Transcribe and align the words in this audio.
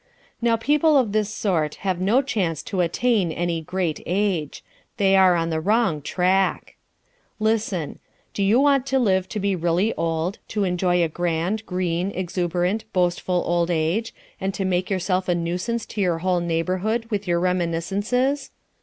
Now 0.41 0.57
people 0.57 0.97
of 0.97 1.11
this 1.11 1.29
sort 1.29 1.75
have 1.85 2.01
no 2.01 2.23
chance 2.23 2.63
to 2.63 2.81
attain 2.81 3.31
any 3.31 3.61
great 3.61 4.01
age. 4.07 4.63
They 4.97 5.15
are 5.15 5.35
on 5.35 5.51
the 5.51 5.61
wrong 5.61 6.01
track. 6.01 6.75
Listen. 7.39 7.99
Do 8.33 8.41
you 8.41 8.59
want 8.59 8.87
to 8.87 8.97
live 8.97 9.29
to 9.29 9.39
be 9.39 9.55
really 9.55 9.93
old, 9.93 10.39
to 10.47 10.63
enjoy 10.63 11.03
a 11.03 11.07
grand, 11.07 11.63
green, 11.67 12.09
exuberant, 12.15 12.83
boastful 12.93 13.43
old 13.45 13.69
age 13.69 14.11
and 14.41 14.55
to 14.55 14.65
make 14.65 14.89
yourself 14.89 15.29
a 15.29 15.35
nuisance 15.35 15.85
to 15.85 16.01
your 16.01 16.17
whole 16.25 16.39
neighbourhood 16.39 17.05
with 17.11 17.27
your 17.27 17.39
reminiscences? 17.39 18.49